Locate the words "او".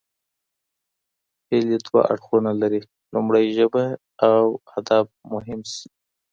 4.29-4.43